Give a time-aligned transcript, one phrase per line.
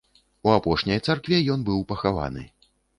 [0.49, 2.51] У апошняй царкве ён быў пахаваны.